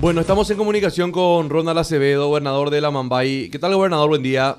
Bueno, 0.00 0.22
estamos 0.22 0.50
en 0.50 0.56
comunicación 0.56 1.12
con 1.12 1.50
Ronald 1.50 1.78
Acevedo, 1.78 2.28
gobernador 2.28 2.70
de 2.70 2.80
la 2.80 2.90
Mambay. 2.90 3.50
¿Qué 3.50 3.58
tal, 3.58 3.74
gobernador? 3.74 4.08
Buen 4.08 4.22
día. 4.22 4.56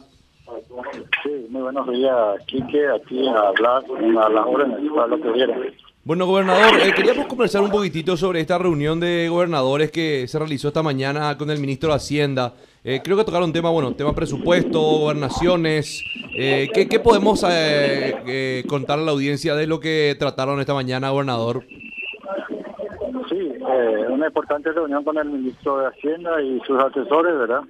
Sí, 1.23 1.47
muy 1.49 1.63
buenos 1.63 1.89
días, 1.89 2.45
Quique, 2.45 2.87
aquí 2.87 3.27
a 3.27 3.47
hablar 3.47 3.83
a 4.23 4.29
las 4.29 4.45
órdenes 4.45 4.77
para 4.93 5.07
lo 5.07 5.19
que. 5.19 5.73
Bueno, 6.03 6.27
gobernador, 6.27 6.79
eh, 6.79 6.93
queríamos 6.95 7.25
conversar 7.25 7.63
un 7.63 7.71
poquitito 7.71 8.15
sobre 8.17 8.39
esta 8.39 8.59
reunión 8.59 8.99
de 8.99 9.29
gobernadores 9.29 9.89
que 9.89 10.27
se 10.27 10.37
realizó 10.37 10.67
esta 10.67 10.83
mañana 10.83 11.35
con 11.39 11.49
el 11.49 11.59
ministro 11.59 11.89
de 11.89 11.95
Hacienda. 11.95 12.53
Eh, 12.83 13.01
creo 13.03 13.17
que 13.17 13.23
tocaron 13.23 13.51
tema, 13.51 13.71
bueno, 13.71 13.95
tema 13.95 14.13
presupuesto, 14.13 14.79
gobernaciones. 14.79 16.03
Eh, 16.37 16.69
¿qué, 16.71 16.87
¿qué, 16.87 16.99
podemos 16.99 17.41
contar 18.67 18.99
a 18.99 19.01
la 19.01 19.11
audiencia 19.11 19.55
de 19.55 19.65
lo 19.65 19.79
que 19.79 20.15
trataron 20.19 20.59
esta 20.59 20.75
mañana, 20.75 21.09
gobernador? 21.09 21.63
Eh, 23.61 24.05
una 24.09 24.27
importante 24.27 24.71
reunión 24.71 25.03
con 25.03 25.17
el 25.17 25.29
ministro 25.29 25.77
de 25.77 25.87
Hacienda 25.87 26.41
y 26.41 26.59
sus 26.61 26.81
asesores, 26.81 27.37
¿verdad? 27.37 27.61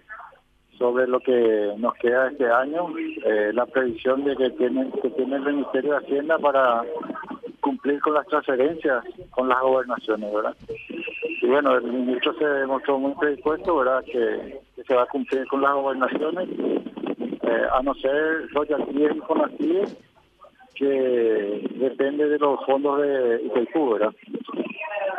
Sobre 0.77 1.05
lo 1.05 1.19
que 1.19 1.73
nos 1.77 1.93
queda 1.95 2.29
este 2.29 2.49
año, 2.49 2.87
eh, 3.25 3.51
la 3.53 3.65
previsión 3.65 4.23
de 4.23 4.35
que 4.37 4.49
tiene, 4.51 4.89
que 5.01 5.09
tiene 5.09 5.35
el 5.35 5.43
Ministerio 5.43 5.91
de 5.91 5.97
Hacienda 5.97 6.39
para 6.39 6.83
cumplir 7.59 7.99
con 7.99 8.13
las 8.13 8.25
transferencias 8.27 9.03
con 9.31 9.49
las 9.49 9.61
gobernaciones, 9.61 10.33
¿verdad? 10.33 10.55
Y 11.41 11.47
bueno, 11.47 11.75
el 11.75 11.83
ministro 11.83 12.33
se 12.35 12.45
demostró 12.45 12.97
muy 12.97 13.13
predispuesto, 13.15 13.77
¿verdad? 13.77 14.03
Que, 14.05 14.59
se 14.87 14.95
va 14.95 15.03
a 15.03 15.07
cumplir 15.07 15.45
con 15.47 15.61
las 15.61 15.73
gobernaciones, 15.73 16.49
eh, 16.49 17.65
a 17.71 17.81
no 17.83 17.93
ser 17.95 18.49
royalties 18.51 19.15
y 19.15 19.19
conacies, 19.19 19.97
que 20.73 21.69
depende 21.75 22.27
de 22.27 22.39
los 22.39 22.65
fondos 22.65 23.01
de 23.01 23.41
Itaipú, 23.45 23.91
¿verdad? 23.91 24.13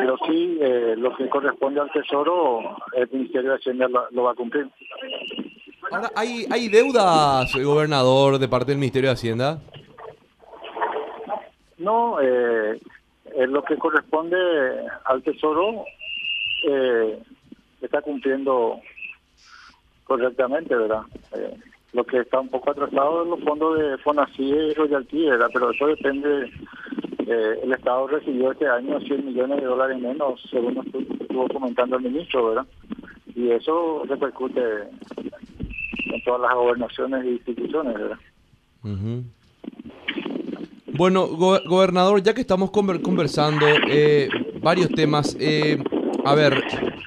Pero 0.02 0.16
sí 0.26 0.58
eh, 0.60 0.94
lo 0.98 1.14
que 1.14 1.28
corresponde 1.28 1.80
al 1.80 1.90
Tesoro, 1.92 2.76
el 2.92 3.08
Ministerio 3.12 3.50
de 3.50 3.56
Hacienda 3.56 3.88
lo, 4.10 4.22
va 4.24 4.32
a 4.32 4.34
cumplir. 4.34 4.68
Ahora, 5.92 6.10
¿hay, 6.16 6.44
¿hay 6.50 6.68
deudas, 6.68 7.54
gobernador, 7.54 8.38
de 8.38 8.48
parte 8.48 8.72
del 8.72 8.78
Ministerio 8.78 9.10
de 9.10 9.14
Hacienda? 9.14 9.60
No, 11.78 12.20
eh, 12.20 12.80
lo 13.46 13.62
que 13.62 13.76
corresponde 13.76 14.36
al 15.04 15.22
Tesoro 15.22 15.84
eh, 16.68 17.22
está 17.80 18.02
cumpliendo 18.02 18.80
correctamente, 20.02 20.74
¿verdad? 20.74 21.02
Eh, 21.36 21.56
lo 21.92 22.02
que 22.02 22.18
está 22.18 22.40
un 22.40 22.48
poco 22.48 22.72
atrasado 22.72 23.22
es 23.22 23.28
los 23.28 23.40
fondos 23.44 23.78
de 23.78 23.98
FONACIE 23.98 24.68
y 24.68 24.74
Royalty, 24.74 25.26
¿verdad? 25.26 25.50
Pero 25.52 25.70
eso 25.70 25.86
depende 25.86 26.50
eh, 27.26 27.60
el 27.62 27.72
Estado 27.72 28.06
recibió 28.06 28.52
este 28.52 28.66
año 28.66 29.00
100 29.00 29.26
millones 29.26 29.60
de 29.60 29.66
dólares 29.66 30.00
menos, 30.00 30.40
según 30.50 30.78
estuvo 30.78 31.48
comentando 31.48 31.96
el 31.96 32.02
ministro, 32.02 32.48
¿verdad? 32.48 32.66
Y 33.34 33.50
eso 33.50 34.02
repercute 34.06 34.60
en 34.82 36.24
todas 36.24 36.40
las 36.42 36.54
gobernaciones 36.54 37.24
e 37.24 37.30
instituciones, 37.30 37.94
¿verdad? 37.94 38.18
Bueno, 40.94 41.28
gobernador, 41.28 42.22
ya 42.22 42.34
que 42.34 42.40
estamos 42.40 42.70
conversando 42.70 43.66
eh, 43.88 44.28
varios 44.60 44.88
temas, 44.90 45.36
eh, 45.40 45.82
a 46.24 46.34
ver, 46.34 46.62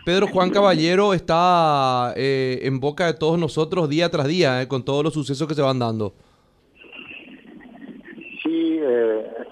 Pedro 0.06 0.28
Juan 0.28 0.50
Caballero 0.50 1.14
está 1.14 2.14
en 2.16 2.80
boca 2.80 3.08
de 3.08 3.14
todos 3.14 3.38
nosotros 3.38 3.90
día 3.90 4.10
tras 4.10 4.28
día, 4.28 4.68
con 4.68 4.84
todos 4.84 5.04
los 5.04 5.14
sucesos 5.14 5.48
que 5.48 5.56
se 5.56 5.62
van 5.62 5.80
dando. 5.80 6.14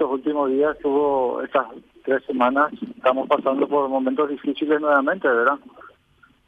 Últimos 0.02 0.50
días, 0.50 0.78
tuvo 0.80 1.42
estas 1.42 1.68
tres 2.04 2.24
semanas, 2.26 2.72
estamos 2.96 3.28
pasando 3.28 3.68
por 3.68 3.90
momentos 3.90 4.30
difíciles 4.30 4.80
nuevamente, 4.80 5.28
¿verdad? 5.28 5.58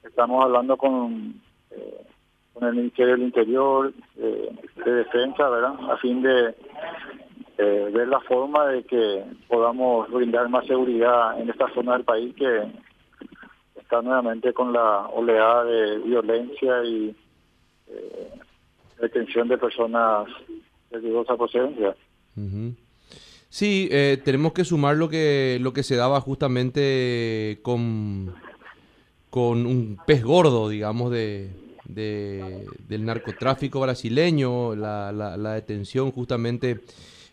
Estamos 0.03 0.43
hablando 0.43 0.77
con, 0.77 1.41
eh, 1.71 2.05
con 2.53 2.67
el 2.67 2.75
Ministerio 2.75 3.13
del 3.13 3.23
Interior, 3.23 3.93
eh, 4.17 4.49
de 4.85 4.91
Defensa, 4.91 5.49
¿verdad? 5.49 5.75
A 5.89 5.97
fin 5.97 6.21
de 6.21 6.55
eh, 7.57 7.89
ver 7.93 8.07
la 8.07 8.19
forma 8.21 8.67
de 8.67 8.83
que 8.83 9.23
podamos 9.47 10.09
brindar 10.11 10.49
más 10.49 10.65
seguridad 10.65 11.39
en 11.39 11.49
esta 11.49 11.73
zona 11.73 11.93
del 11.93 12.03
país 12.03 12.35
que 12.35 12.63
está 13.79 14.01
nuevamente 14.01 14.53
con 14.53 14.73
la 14.73 15.07
oleada 15.07 15.63
de 15.63 15.99
violencia 15.99 16.83
y 16.83 17.15
detención 18.99 19.47
de 19.47 19.57
personas 19.57 20.27
de 20.89 20.99
dudosa 20.99 21.35
procedencia. 21.35 21.95
Sí, 23.49 23.87
eh, 23.91 24.21
tenemos 24.23 24.53
que 24.53 24.65
sumar 24.65 24.97
lo 24.97 25.09
que, 25.09 25.57
lo 25.61 25.71
que 25.73 25.83
se 25.83 25.95
daba 25.95 26.19
justamente 26.19 27.59
con, 27.61 28.35
con 29.29 29.65
un 29.65 29.97
pez 30.05 30.23
gordo, 30.23 30.67
digamos, 30.69 31.11
de, 31.11 31.51
del 31.85 33.05
narcotráfico 33.05 33.79
brasileño, 33.79 34.75
la, 34.75 35.11
la, 35.11 35.53
detención 35.53 36.11
justamente 36.11 36.81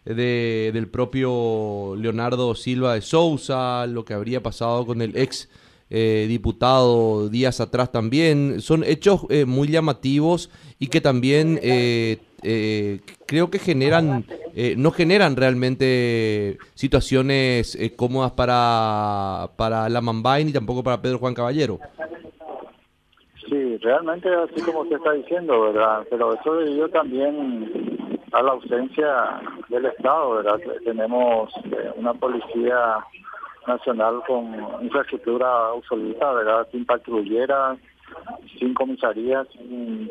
de, 0.04 0.70
del 0.72 0.88
propio 0.88 1.96
Leonardo 1.96 2.54
Silva 2.54 2.94
de 2.94 3.00
Souza, 3.00 3.86
lo 3.86 4.04
que 4.04 4.14
habría 4.14 4.42
pasado 4.42 4.86
con 4.86 5.02
el 5.02 5.16
ex 5.16 5.48
eh, 5.90 6.26
diputado 6.28 7.28
días 7.28 7.60
atrás 7.60 7.90
también. 7.90 8.60
Son 8.60 8.84
hechos 8.84 9.22
eh, 9.28 9.44
muy 9.44 9.68
llamativos 9.68 10.50
y 10.78 10.86
que 10.86 11.00
también 11.00 11.58
creo 12.42 13.50
que 13.50 13.58
generan 13.58 14.24
eh, 14.54 14.74
no 14.76 14.90
generan 14.90 15.34
realmente 15.34 16.58
situaciones 16.74 17.74
eh, 17.74 17.96
cómodas 17.96 18.32
para, 18.32 19.48
para 19.56 19.88
la 19.88 20.02
Mambay 20.02 20.44
ni 20.44 20.52
tampoco 20.52 20.82
para 20.82 21.00
Pedro 21.00 21.18
Juan 21.18 21.32
Caballero. 21.32 21.78
Sí, 23.48 23.78
realmente 23.78 24.28
así 24.28 24.60
como 24.62 24.80
usted 24.80 24.96
está 24.96 25.12
diciendo, 25.12 25.58
¿verdad? 25.72 26.06
Pero 26.10 26.34
eso 26.34 26.54
debido 26.56 26.88
también 26.90 28.18
a 28.32 28.42
la 28.42 28.52
ausencia 28.52 29.40
del 29.70 29.86
Estado, 29.86 30.36
¿verdad? 30.36 30.60
Tenemos 30.84 31.50
eh, 31.64 31.90
una 31.96 32.12
policía 32.12 32.98
nacional 33.66 34.22
con 34.26 34.54
infraestructura 34.82 35.72
obsoleta, 35.72 36.30
¿verdad? 36.32 36.68
Sin 36.70 36.84
patrulleras, 36.84 37.78
sin 38.58 38.74
comisarías, 38.74 39.46
sin, 39.52 40.10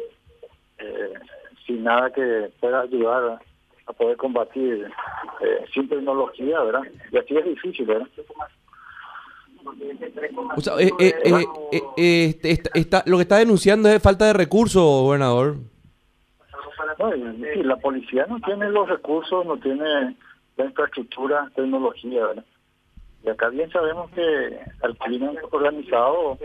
sin 1.65 1.83
nada 1.83 2.11
que 2.11 2.49
pueda 2.59 2.81
ayudar 2.81 3.39
a 3.87 3.93
poder 3.93 4.17
combatir 4.17 4.89
eh, 5.41 5.65
sin 5.73 5.87
tecnología, 5.89 6.59
¿verdad? 6.61 6.83
Y 7.11 7.17
así 7.17 7.37
es 7.37 7.45
difícil, 7.45 7.85
¿verdad? 7.85 8.07
O 10.55 10.61
sea, 10.61 10.73
eh, 10.79 10.91
eh, 11.97 12.39
este, 12.43 12.83
lo 13.05 13.17
que 13.17 13.23
está 13.23 13.37
denunciando 13.37 13.89
es 13.89 14.01
falta 14.01 14.25
de 14.25 14.33
recursos, 14.33 14.81
gobernador. 14.81 15.55
la 17.63 17.75
policía 17.77 18.25
no 18.27 18.39
tiene 18.39 18.69
los 18.69 18.89
recursos, 18.89 19.45
no 19.45 19.57
tiene 19.57 20.15
la 20.57 20.65
infraestructura, 20.65 21.49
tecnología, 21.55 22.25
¿verdad? 22.27 22.45
Y 23.23 23.29
acá 23.29 23.49
bien 23.49 23.69
sabemos 23.71 24.09
que 24.11 24.59
al 24.81 24.97
crimen 24.97 25.37
organizado 25.51 26.37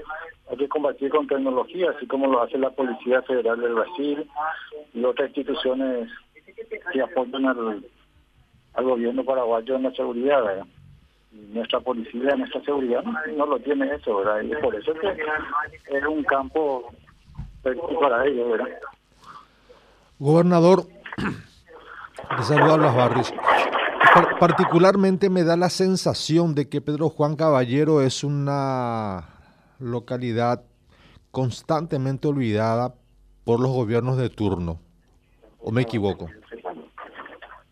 hay 0.50 0.56
que 0.56 0.69
combatir 0.69 1.10
con 1.10 1.26
tecnología, 1.26 1.91
así 1.97 2.06
como 2.06 2.26
lo 2.26 2.42
hace 2.42 2.59
la 2.59 2.70
Policía 2.70 3.22
Federal 3.22 3.60
del 3.60 3.75
Brasil 3.75 4.31
y 4.92 5.04
otras 5.04 5.28
instituciones 5.28 6.10
que 6.92 7.03
aportan 7.03 7.47
al, 7.47 7.84
gobierno 8.84 9.25
paraguayo 9.25 9.76
en 9.76 9.82
la 9.84 9.91
seguridad, 9.92 10.42
¿verdad? 10.44 10.66
nuestra 11.32 11.81
policía, 11.81 12.34
nuestra 12.36 12.62
seguridad 12.62 13.03
no, 13.03 13.47
lo 13.47 13.59
tiene 13.59 13.94
eso, 13.94 14.16
¿verdad? 14.19 14.42
Y 14.42 14.54
por 14.62 14.75
eso 14.75 14.92
que 14.94 15.97
es 15.97 16.06
un 16.06 16.22
campo 16.25 16.91
para 18.00 18.26
ellos, 18.26 18.50
¿verdad? 18.50 18.69
Gobernador, 20.19 20.84
de 22.36 22.42
saludar 22.42 22.81
Particularmente 24.39 25.31
me 25.31 25.44
da 25.44 25.56
la 25.56 25.71
sensación 25.71 26.55
de 26.55 26.69
que 26.69 26.81
Pedro 26.81 27.09
Juan 27.09 27.37
Caballero 27.37 28.03
es 28.03 28.25
una 28.25 29.25
localidad 29.78 30.62
constantemente 31.30 32.28
olvidada 32.28 32.95
por 33.45 33.60
los 33.60 33.71
gobiernos 33.71 34.16
de 34.16 34.30
turno. 34.30 34.80
¿O 35.60 35.71
me 35.71 35.83
equivoco? 35.83 36.28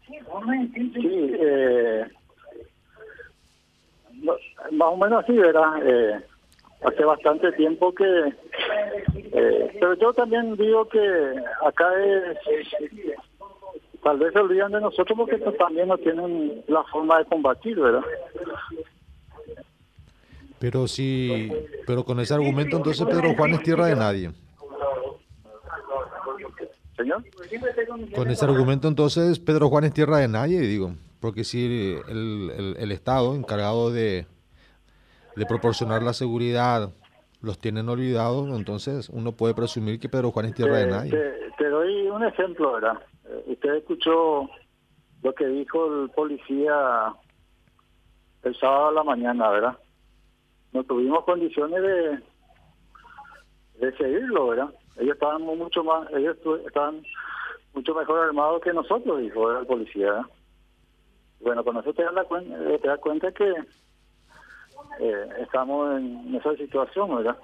Sí, 0.06 1.31
eh, 1.41 2.05
más 4.73 4.88
o 4.88 4.97
menos 4.97 5.23
así, 5.23 5.32
¿verdad? 5.32 5.73
Eh, 5.82 6.20
hace 6.85 7.05
bastante 7.05 7.53
tiempo 7.53 7.94
que... 7.94 8.35
Eh, 9.14 9.70
pero 9.81 9.94
yo 9.94 10.12
también 10.12 10.56
digo 10.56 10.88
que 10.88 11.35
acá 11.64 11.87
es... 12.03 12.38
Tal 14.05 14.19
vez 14.19 14.35
se 14.35 14.39
olvidan 14.39 14.71
de 14.71 14.83
nosotros 14.83 15.17
porque 15.17 15.39
también 15.39 15.89
no 15.89 15.97
tienen 15.97 16.62
la 16.69 16.85
forma 16.85 17.19
de 17.19 17.25
combatir, 17.25 17.81
¿verdad? 17.81 18.03
Pero 20.59 20.87
sí, 20.87 21.51
pero 21.87 22.05
con 22.05 22.21
ese 22.21 22.35
argumento 22.35 22.77
entonces 22.77 23.06
Pedro 23.06 23.35
Juan 23.35 23.55
es 23.55 23.62
tierra 23.62 23.87
de 23.87 23.97
nadie. 23.97 24.31
Señor. 26.97 27.25
Con 28.15 28.31
ese 28.31 28.45
argumento 28.45 28.89
entonces 28.89 29.39
Pedro 29.41 29.69
Juan 29.69 29.85
es 29.85 29.95
tierra 29.95 30.19
de 30.19 30.29
nadie, 30.29 30.61
digo, 30.61 30.93
porque 31.21 31.43
si 31.43 31.99
el, 32.06 32.75
el, 32.79 32.93
Estado 32.93 33.35
encargado 33.35 33.91
de, 33.91 34.27
de 35.35 35.47
proporcionar 35.47 36.03
la 36.03 36.12
seguridad, 36.12 36.91
los 37.41 37.59
tienen 37.59 37.89
olvidados, 37.89 38.49
entonces 38.56 39.09
uno 39.09 39.33
puede 39.33 39.55
presumir 39.55 39.99
que 39.99 40.09
Pedro 40.09 40.31
Juan 40.31 40.47
es 40.47 40.55
tierra 40.55 40.79
de 40.79 40.87
nadie. 40.87 41.11
Te, 41.59 41.69
doy 41.69 42.09
un 42.09 42.25
ejemplo, 42.25 42.75
¿verdad? 42.75 42.99
Usted 43.46 43.75
escuchó 43.76 44.48
lo 45.22 45.34
que 45.34 45.46
dijo 45.46 45.86
el 45.86 46.10
policía 46.10 47.14
el 48.42 48.56
sábado 48.58 48.88
a 48.88 48.92
la 48.92 49.04
mañana, 49.04 49.48
¿verdad? 49.50 49.78
No 50.72 50.84
tuvimos 50.84 51.25
condiciones 51.25 51.82
de, 51.82 52.20
de 53.86 53.96
seguirlo, 53.96 54.48
¿verdad? 54.48 54.75
Ellos 54.96 55.14
estaban 55.14 55.42
mucho 55.42 55.82
más, 55.82 56.10
ellos 56.12 56.36
estaban 56.66 57.02
mucho 57.72 57.94
mejor 57.94 58.20
armados 58.20 58.62
que 58.62 58.72
nosotros, 58.72 59.20
dijo 59.20 59.50
el 59.50 59.66
policía. 59.66 60.26
Bueno, 61.40 61.64
con 61.64 61.76
eso 61.78 61.92
te 61.92 62.02
das, 62.02 62.26
cuenta, 62.26 62.56
eh, 62.70 62.78
te 62.81 62.88
das 62.88 63.00
cuenta 63.00 63.32
que 63.32 63.50
eh, 65.00 65.28
estamos 65.40 65.98
en 65.98 66.34
esa 66.34 66.54
situación, 66.56 67.16
¿verdad? 67.16 67.36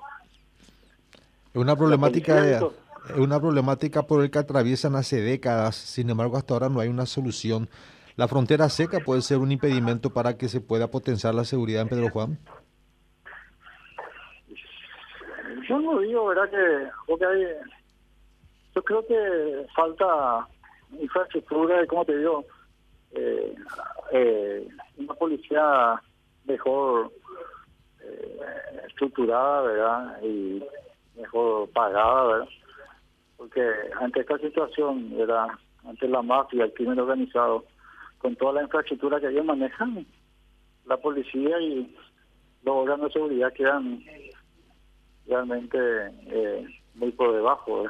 Es 1.53 1.57
una 1.57 1.75
problemática, 1.75 2.61
es 3.09 3.17
una 3.17 3.41
problemática 3.41 4.03
por 4.03 4.23
el 4.23 4.31
que 4.31 4.39
atraviesan 4.39 4.95
hace 4.95 5.21
décadas, 5.21 5.77
sin 5.77 6.11
embargo 6.11 6.37
hasta 6.37 6.55
ahora 6.55 6.69
no 6.69 6.81
hay 6.81 6.89
una 6.89 7.07
solución. 7.07 7.69
¿La 8.17 8.29
frontera 8.29 8.69
seca 8.69 9.01
puede 9.01 9.23
ser 9.23 9.39
un 9.39 9.51
impedimento 9.51 10.11
para 10.11 10.37
que 10.37 10.49
se 10.49 10.61
pueda 10.61 10.91
potenciar 10.91 11.35
la 11.35 11.45
seguridad 11.45 11.83
en 11.83 11.89
Pedro 11.89 12.11
Juan? 12.11 12.39
Yo 15.69 15.79
no 15.79 16.01
digo, 16.01 16.27
¿verdad? 16.27 16.51
Que 16.51 17.25
hay, 17.25 17.47
yo 18.75 18.83
creo 18.83 19.07
que 19.07 19.67
falta 19.75 20.47
infraestructura 20.99 21.83
y, 21.83 21.87
como 21.87 22.05
te 22.05 22.19
digo, 22.19 22.45
eh, 23.13 23.55
eh, 24.13 24.69
una 24.99 25.15
policía 25.15 26.03
mejor 26.45 27.13
eh, 28.03 28.41
estructurada, 28.89 29.63
¿verdad? 29.63 30.23
Y 30.23 30.63
mejor 31.17 31.69
pagada, 31.71 32.25
¿verdad? 32.25 32.49
Porque 33.41 33.63
ante 33.99 34.21
esta 34.21 34.37
situación, 34.37 35.17
¿verdad? 35.17 35.47
Ante 35.87 36.07
la 36.07 36.21
mafia, 36.21 36.65
el 36.65 36.75
crimen 36.75 36.99
organizado, 36.99 37.65
con 38.19 38.37
toda 38.37 38.53
la 38.53 38.63
infraestructura 38.65 39.19
que 39.19 39.29
ellos 39.29 39.47
manejan, 39.47 40.07
la 40.85 40.99
policía 40.99 41.59
y 41.59 41.97
los 42.63 42.77
órganos 42.77 43.07
de 43.07 43.13
seguridad 43.15 43.51
quedan 43.55 44.05
realmente 45.27 45.79
eh, 46.27 46.67
muy 46.97 47.13
por 47.13 47.33
debajo. 47.33 47.85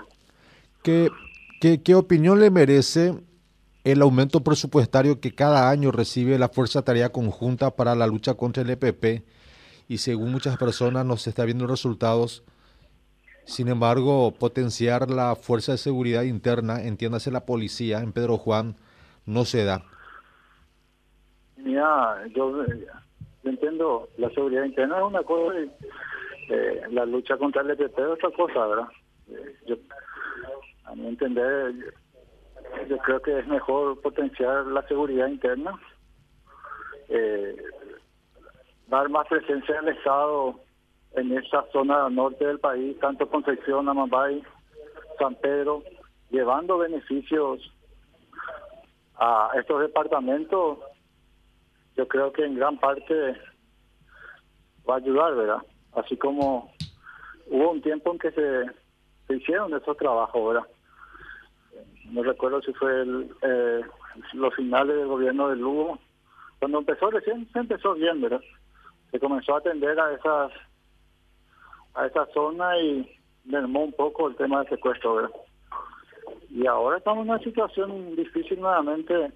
¿Qué, 0.85 1.09
qué, 1.61 1.83
qué 1.83 1.97
opinión 1.97 2.39
le 2.39 2.53
merece 2.53 3.15
el 3.83 4.03
aumento 4.03 4.45
presupuestario 4.45 5.19
que 5.19 5.35
cada 5.35 5.69
año 5.69 5.91
recibe 5.91 6.39
la 6.39 6.49
Fuerza 6.49 6.83
Tarea 6.83 7.11
Conjunta 7.11 7.75
para 7.75 7.97
la 7.97 8.07
lucha 8.07 8.35
contra 8.35 8.63
el 8.63 8.71
EPP 8.71 9.25
y 9.89 9.99
según 9.99 10.31
muchas 10.31 10.57
personas 10.59 11.05
no 11.05 11.17
se 11.17 11.31
está 11.31 11.45
viendo 11.45 11.67
resultados. 11.67 12.45
Sin 13.51 13.67
embargo, 13.67 14.31
potenciar 14.31 15.11
la 15.11 15.35
fuerza 15.35 15.73
de 15.73 15.79
seguridad 15.79 16.23
interna, 16.23 16.85
entiéndase 16.85 17.33
la 17.33 17.47
policía 17.47 17.99
en 17.99 18.13
Pedro 18.13 18.37
Juan, 18.37 18.77
no 19.27 19.45
se 19.45 19.65
da. 19.65 19.83
Mira, 21.57 22.29
yo, 22.29 22.65
entiendo, 23.43 24.09
la 24.19 24.31
seguridad 24.31 24.63
interna 24.63 24.99
es 24.99 25.03
una 25.03 25.25
cosa 25.25 25.59
y 25.59 25.71
eh, 26.49 26.83
la 26.91 27.05
lucha 27.05 27.37
contra 27.39 27.63
el 27.63 27.73
EPP 27.73 27.99
es 27.99 28.07
otra 28.07 28.31
cosa, 28.31 28.67
¿verdad? 28.69 28.89
Eh, 29.29 29.57
yo, 29.67 29.77
a 30.85 30.95
mi 30.95 31.09
entender, 31.09 31.75
yo 32.89 32.99
creo 32.99 33.21
que 33.21 33.37
es 33.37 33.49
mejor 33.49 34.01
potenciar 34.01 34.65
la 34.67 34.87
seguridad 34.87 35.27
interna, 35.27 35.73
eh, 37.09 37.57
dar 38.87 39.09
más 39.09 39.27
presencia 39.27 39.81
del 39.81 39.97
Estado 39.97 40.61
en 41.13 41.37
esa 41.37 41.65
zona 41.73 42.09
norte 42.09 42.47
del 42.47 42.59
país, 42.59 42.99
tanto 43.01 43.29
Concepción, 43.29 43.89
Amambay, 43.89 44.43
San 45.19 45.35
Pedro, 45.37 45.83
llevando 46.31 46.79
beneficios 46.79 47.61
a 49.17 49.51
estos 49.59 49.81
departamentos, 49.81 50.79
yo 51.97 52.09
creo 52.09 52.33
que 52.33 52.45
en 52.45 52.57
gran 52.57 52.79
parte 52.79 53.35
va 54.89 54.95
a 54.95 54.99
ayudar, 54.99 55.35
¿verdad? 55.35 55.63
Así 55.93 56.17
como 56.17 56.73
hubo 57.47 57.71
un 57.71 57.83
tiempo 57.83 58.13
en 58.13 58.19
que 58.19 58.31
se, 58.31 58.65
se 59.27 59.37
hicieron 59.37 59.75
esos 59.75 59.97
trabajos, 59.97 60.55
¿verdad? 60.55 60.69
no 62.11 62.23
recuerdo 62.23 62.61
si 62.63 62.73
fue 62.73 63.03
el, 63.03 63.31
eh, 63.43 63.81
los 64.35 64.55
finales 64.55 64.97
del 64.97 65.07
gobierno 65.07 65.49
de 65.49 65.57
Lugo, 65.57 65.99
cuando 66.59 66.79
empezó 66.79 67.11
recién 67.11 67.49
se 67.53 67.59
empezó 67.59 67.95
bien, 67.95 68.21
¿verdad? 68.21 68.41
Se 69.11 69.19
comenzó 69.21 69.55
a 69.55 69.59
atender 69.59 69.99
a 69.99 70.13
esas 70.13 70.53
a 71.95 72.07
esa 72.07 72.27
zona 72.33 72.79
y 72.79 73.11
mermó 73.45 73.85
un 73.85 73.93
poco 73.93 74.29
el 74.29 74.37
tema 74.37 74.61
del 74.61 74.69
secuestro. 74.71 75.31
Y 76.51 76.67
ahora 76.67 76.99
estamos 76.99 77.25
en 77.25 77.31
una 77.31 77.43
situación 77.43 78.17
difícil 78.17 78.61
nuevamente 78.61 79.33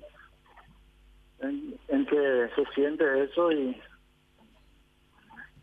en, 1.41 1.79
en 1.89 2.07
que 2.07 2.49
se 2.55 2.65
siente 2.75 3.25
eso 3.25 3.53
y 3.53 3.77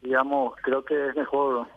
digamos, 0.02 0.54
creo 0.64 0.84
que 0.84 1.10
es 1.10 1.16
mejor 1.16 1.68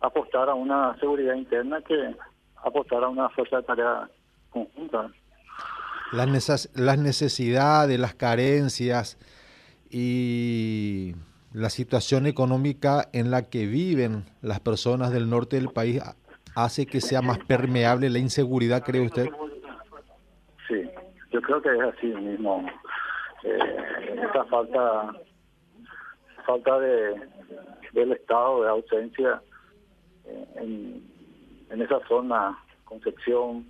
apostar 0.00 0.48
a 0.48 0.54
una 0.54 0.96
seguridad 0.98 1.34
interna 1.34 1.80
que 1.82 2.14
apostar 2.56 3.02
a 3.04 3.08
una 3.08 3.28
fuerza 3.30 3.58
de 3.58 3.62
tarea 3.62 4.10
conjunta. 4.50 5.10
Las, 6.12 6.70
las 6.74 6.98
necesidades, 6.98 7.98
las 7.98 8.14
carencias 8.14 9.18
y 9.90 11.14
la 11.56 11.70
situación 11.70 12.26
económica 12.26 13.08
en 13.14 13.30
la 13.30 13.48
que 13.48 13.64
viven 13.64 14.26
las 14.42 14.60
personas 14.60 15.10
del 15.10 15.30
norte 15.30 15.56
del 15.56 15.70
país 15.70 16.02
hace 16.54 16.84
que 16.84 17.00
sea 17.00 17.22
más 17.22 17.38
permeable 17.38 18.10
la 18.10 18.18
inseguridad, 18.18 18.82
cree 18.84 19.06
usted? 19.06 19.30
Sí, 20.68 20.82
yo 21.30 21.40
creo 21.40 21.62
que 21.62 21.70
es 21.74 21.80
así 21.80 22.08
mismo. 22.08 22.62
Eh, 23.42 23.58
esa 24.28 24.44
falta 24.44 25.12
falta 26.44 26.78
de 26.78 27.14
del 27.94 28.12
Estado, 28.12 28.62
de 28.62 28.68
ausencia 28.68 29.40
en, 30.56 31.02
en 31.70 31.80
esa 31.80 32.06
zona, 32.06 32.58
Concepción, 32.84 33.64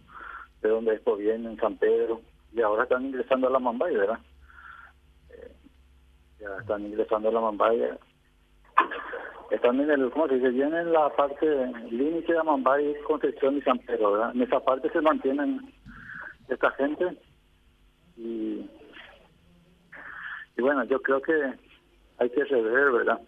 de 0.61 0.71
donde 0.71 0.95
esto 0.95 1.15
viene, 1.17 1.53
en 1.53 1.57
San 1.59 1.77
Pedro, 1.77 2.21
y 2.53 2.63
ahora 2.63 2.83
están 2.83 3.07
ingresando 3.07 3.47
a 3.47 3.51
la 3.51 3.61
Mambay, 3.61 3.95
¿verdad? 3.95 4.19
Ya 6.41 6.49
están 6.61 6.87
ingresando 6.87 7.29
a 7.29 7.33
la 7.33 7.41
Mambay. 7.41 7.91
Están 9.51 9.81
en 9.81 9.91
el, 9.91 10.11
¿cómo 10.11 10.29
se 10.29 10.35
dice? 10.35 10.51
Vienen 10.51 10.75
en 10.75 10.93
la 10.93 11.09
parte 11.11 11.47
límite 11.91 12.33
de 12.33 12.43
Mambay, 12.43 12.95
Concepción 13.07 13.59
y 13.59 13.63
San 13.63 13.79
Pedro, 13.79 14.13
¿verdad? 14.13 14.33
En 14.35 14.43
esa 14.43 14.61
parte 14.61 14.91
se 14.91 15.01
mantienen 15.01 15.73
esta 16.49 16.71
gente 16.73 17.17
y, 18.17 18.69
y 20.57 20.63
bueno, 20.63 20.85
yo 20.85 21.01
creo 21.01 21.21
que 21.23 21.55
hay 22.19 22.31
que 22.31 22.45
rever, 22.45 22.93
¿verdad? 22.93 23.21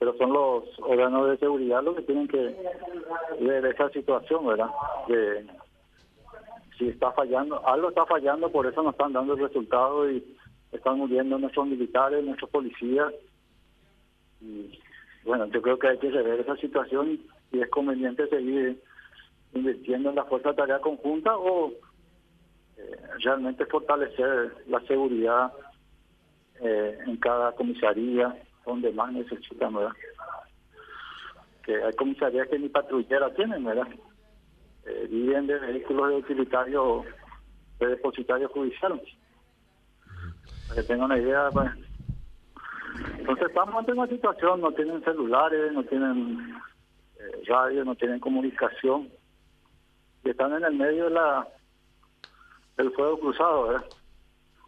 pero 0.00 0.16
son 0.16 0.32
los 0.32 0.64
órganos 0.80 1.28
de 1.28 1.36
seguridad 1.36 1.82
los 1.82 1.94
que 1.94 2.02
tienen 2.02 2.26
que 2.26 2.56
ver 3.38 3.66
esa 3.66 3.90
situación, 3.90 4.46
¿verdad? 4.46 4.70
De 5.06 5.46
si 6.78 6.88
está 6.88 7.12
fallando, 7.12 7.64
algo 7.68 7.90
está 7.90 8.06
fallando, 8.06 8.50
por 8.50 8.66
eso 8.66 8.82
no 8.82 8.90
están 8.90 9.12
dando 9.12 9.34
el 9.34 9.40
resultado 9.40 10.10
y 10.10 10.24
están 10.72 10.98
muriendo 10.98 11.38
nuestros 11.38 11.66
militares, 11.66 12.24
nuestros 12.24 12.50
policías. 12.50 13.12
Y 14.40 14.78
bueno, 15.24 15.46
yo 15.46 15.60
creo 15.60 15.78
que 15.78 15.88
hay 15.88 15.98
que 15.98 16.10
rever 16.10 16.40
esa 16.40 16.56
situación 16.56 17.20
y 17.52 17.60
es 17.60 17.68
conveniente 17.68 18.28
seguir 18.28 18.80
invirtiendo 19.52 20.10
en 20.10 20.16
la 20.16 20.24
fuerza 20.24 20.50
de 20.50 20.56
tarea 20.56 20.80
conjunta 20.80 21.36
o 21.36 21.72
eh, 22.76 22.96
realmente 23.22 23.66
fortalecer 23.66 24.54
la 24.68 24.80
seguridad 24.82 25.52
eh, 26.60 26.98
en 27.06 27.16
cada 27.16 27.52
comisaría 27.52 28.36
donde 28.64 28.92
más 28.92 29.12
necesitan, 29.12 29.74
¿verdad? 29.74 29.92
Que 31.64 31.82
hay 31.82 31.92
comisarías 31.94 32.48
que 32.48 32.58
ni 32.58 32.68
patrullera 32.68 33.32
tienen, 33.34 33.64
¿verdad? 33.64 33.88
Eh, 34.86 35.08
viven 35.10 35.46
de 35.46 35.58
vehículos 35.58 36.08
de 36.08 36.16
utilitario, 36.16 37.04
de 37.78 37.86
depositario 37.88 38.48
judicial. 38.48 39.00
Para 40.70 40.82
que 40.82 40.86
tengan 40.86 41.06
una 41.06 41.18
idea, 41.18 41.48
pues. 41.52 41.68
Entonces 43.18 43.48
estamos 43.48 43.74
ante 43.74 43.92
una 43.92 44.06
situación, 44.06 44.60
no 44.60 44.70
tienen 44.70 45.02
celulares, 45.02 45.72
no 45.72 45.82
tienen 45.82 46.54
eh, 47.18 47.42
radio, 47.48 47.84
no 47.84 47.96
tienen 47.96 48.20
comunicación. 48.20 49.08
Y 50.24 50.30
están 50.30 50.52
en 50.52 50.64
el 50.64 50.74
medio 50.74 51.04
de 51.04 51.10
la 51.10 51.48
del 52.76 52.92
fuego 52.92 53.18
cruzado, 53.18 53.64
¿verdad? 53.64 53.84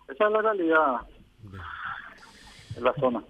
Esa 0.09 0.27
es 0.27 0.33
la 0.33 0.43
realidad 0.43 0.97
en 2.77 2.85
la 2.85 2.93
zona. 2.95 3.23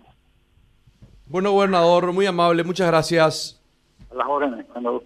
Bueno, 1.26 1.52
gobernador, 1.52 2.10
muy 2.12 2.24
amable, 2.24 2.64
muchas 2.64 2.86
gracias. 2.86 3.62
A 4.10 4.14
las 4.14 4.26
órdenes, 4.26 4.64
cuando 4.66 5.02